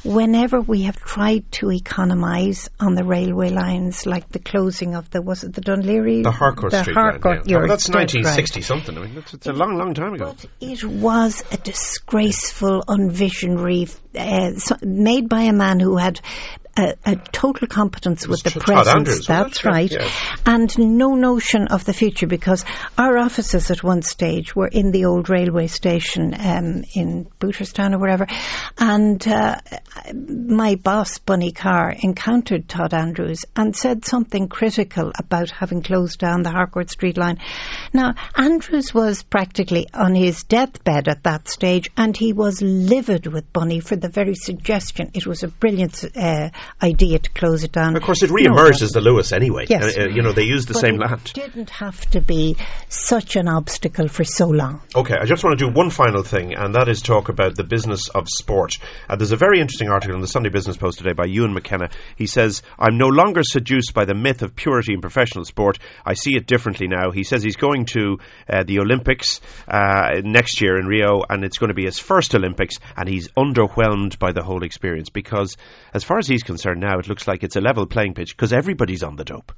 [0.02, 5.22] whenever we have tried to economise on the railway lines, like the closing of the
[5.22, 7.42] was it the Dún Laoghaire, The Harcourt the Street Harcourt, line.
[7.46, 7.66] Yeah.
[7.66, 8.14] that's dead right.
[8.14, 8.98] 1960 something.
[8.98, 10.34] I mean, that's, it's a long, long time ago.
[10.36, 16.20] But it was a disgraceful, unvisionary, uh, so, made by a man who had
[16.80, 18.96] a, a total competence with the present.
[18.96, 19.62] Andrews, That's?
[19.64, 19.90] Yeah, right.
[19.90, 20.10] yeah.
[20.46, 22.64] And no notion of the future because
[22.96, 27.98] our offices at one stage were in the old railway station um, in Booterstown or
[27.98, 28.26] wherever.
[28.78, 29.60] And uh,
[30.14, 36.42] my boss, Bunny Carr, encountered Todd Andrews and said something critical about having closed down
[36.42, 37.38] the Harcourt Street line.
[37.92, 43.52] Now, Andrews was practically on his deathbed at that stage and he was livid with
[43.52, 46.50] Bunny for the very suggestion it was a brilliant uh,
[46.82, 47.96] idea to close it down.
[47.96, 49.66] Of course, it No, re-emerged it as the Luas anyway.
[49.68, 49.96] Yes.
[49.96, 51.32] Uh, uh, you know, they used the but same it land.
[51.34, 52.56] didn't have to be
[52.88, 54.80] such an obstacle for so long.
[54.94, 57.64] Okay, I just want to do one final thing, and that is talk about the
[57.64, 58.78] business of sport.
[59.08, 61.88] Uh, there's a very interesting article in the Sunday Business Post today by Ewan MacKenna.
[62.16, 65.78] He says, I'm no longer seduced by the myth of purity in professional sport.
[66.04, 67.10] I see it differently now.
[67.10, 71.58] He says he's going to uh, the Olympics uh, next year in Rio, and it's
[71.58, 75.56] going to be his first Olympics, and he's underwhelmed by the whole experience because,
[75.94, 78.52] as far as he's concerned now, it looks like it's a level playing pitch because
[78.52, 79.52] everybody's on the dope.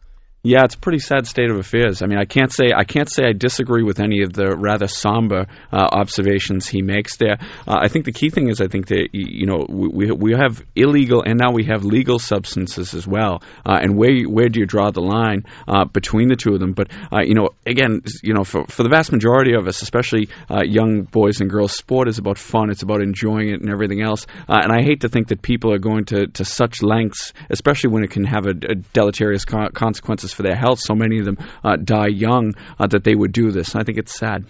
[0.45, 2.03] Yeah, it's a pretty sad state of affairs.
[2.03, 4.89] I mean, I can't say I can't say I disagree with any of the rather
[4.89, 7.39] somber uh, observations he makes there.
[7.65, 10.61] Uh, I think the key thing is I think that you know we we have
[10.75, 13.41] illegal and now we have legal substances as well.
[13.65, 16.73] Uh, and where where do you draw the line uh, between the two of them?
[16.73, 20.29] But uh, you know, again, you know, for for the vast majority of us, especially
[20.51, 22.71] uh, young boys and girls, sport is about fun.
[22.71, 24.27] It's about enjoying it and everything else.
[24.49, 28.03] And I hate to think that people are going to to such lengths, especially when
[28.03, 30.81] it can have a, a deleterious co- consequences for their health.
[30.81, 33.75] So many of them uh, die young uh, that they would do this.
[33.75, 34.45] I think it's sad.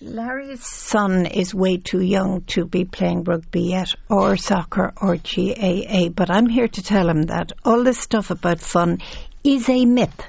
[0.00, 6.10] Larry's son is way too young to be playing rugby yet, or soccer, or GAA,
[6.10, 8.98] but I'm here to tell him that all this stuff about fun
[9.42, 10.22] is a myth.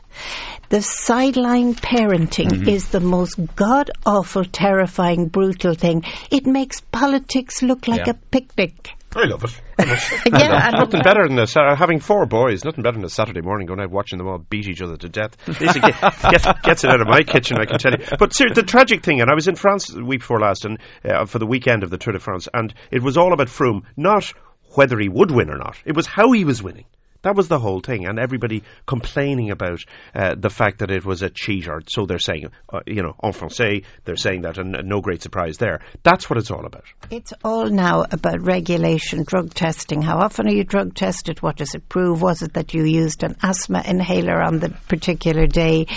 [0.69, 6.03] The sideline parenting is the most god awful, terrifying, brutal thing.
[6.31, 8.11] It makes politics look like Yeah.
[8.11, 8.91] a picnic.
[9.15, 9.61] I love it.
[9.79, 12.63] yeah, and nothing better than Sa- having four boys.
[12.63, 15.09] Nothing better than a Saturday morning going out watching them all beat each other to
[15.09, 15.37] death.
[15.45, 15.81] This get,
[16.31, 18.05] get, gets it out of my kitchen, I can tell you.
[18.19, 20.77] But ser- the tragic thing, and I was in France the week before last, and
[21.03, 23.83] uh, for the weekend of the Tour de France, and it was all about Froome,
[23.95, 24.31] not
[24.75, 25.77] whether he would win or not.
[25.85, 26.85] It was how he was winning.
[27.27, 29.83] That was the whole thing, and everybody complaining about
[30.15, 32.51] uh, the fact that it was a cheat, or so they're saying.
[32.69, 35.81] Uh, you know, en français, they're saying that, and, and no great surprise there.
[36.03, 36.85] That's what it's all about.
[37.11, 40.01] It's all now about regulation, drug testing.
[40.01, 41.41] How often are you drug tested?
[41.41, 42.21] What does it prove?
[42.21, 45.87] Was it that you used an asthma inhaler on the particular day?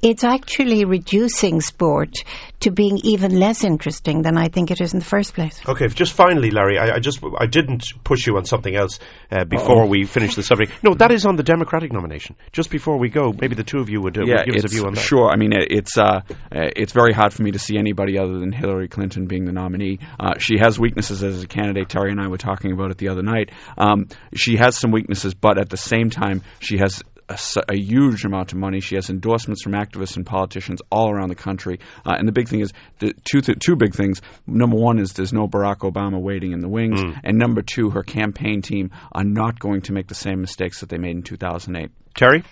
[0.00, 2.18] It's actually reducing sport
[2.60, 5.60] to being even less interesting than I think it is in the first place.
[5.66, 9.00] Okay, just finally, Larry, I, I just I didn't push you on something else
[9.32, 10.67] uh, before we finish the subject.
[10.82, 12.36] No, that is on the Democratic nomination.
[12.52, 14.68] Just before we go, maybe the two of you would, uh, would give us a
[14.68, 15.00] view on that.
[15.00, 15.28] Sure.
[15.30, 18.38] I mean, it, it's uh, uh, it's very hard for me to see anybody other
[18.38, 19.98] than Hillary Clinton being the nominee.
[20.18, 21.88] Uh, she has weaknesses as a candidate.
[21.88, 23.50] Terry and I were talking about it the other night.
[23.76, 27.02] Um, she has some weaknesses, but at the same time, she has.
[27.28, 28.80] A, a huge amount of money.
[28.80, 31.80] She has endorsements from activists and politicians all around the country.
[32.04, 34.22] Uh, and the big thing is the two th- two big things.
[34.46, 38.02] Number one is there's no Barack Obama waiting in the wings, and number two, her
[38.02, 41.90] campaign team are not going to make the same mistakes that they made in 2008.
[42.14, 42.42] Terry?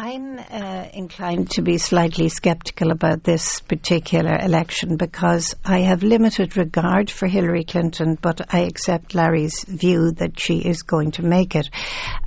[0.00, 6.56] I'm uh, inclined to be slightly sceptical about this particular election because I have limited
[6.56, 11.56] regard for Hillary Clinton, but I accept Larry's view that she is going to make
[11.56, 11.68] it.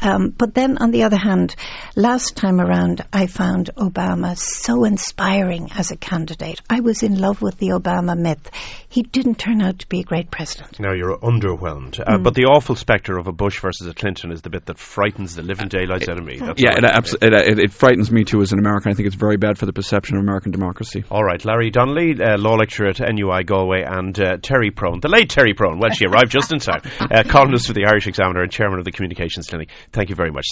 [0.02, 1.56] Um, but then, on the other hand,
[1.96, 6.62] last time around, I found Obama so inspiring as a candidate.
[6.70, 8.52] I was in love with the Obama myth.
[8.90, 10.78] He didn't turn out to be a great president.
[10.78, 12.02] Now you're underwhelmed.
[12.06, 14.78] Uh, But the awful spectre of a Bush versus a Clinton is the bit that
[14.78, 16.36] frightens the living daylights out of me.
[16.38, 17.18] That's Yeah, all it, I can abs- say.
[17.22, 18.92] it, it, it frightens me too as an American.
[18.92, 21.04] I think it's very bad for the perception of American democracy.
[21.10, 25.10] All right, Larry Donnelly, uh, law lecturer at NUI Galway, and uh, Terry Prone, the
[25.10, 25.80] late Terry Prone.
[25.80, 26.82] Well, she arrived just in time.
[27.12, 29.70] Uh, columnist for the Irish Examiner and chairman of the Communications Clinic.
[29.92, 30.46] Thank you very much.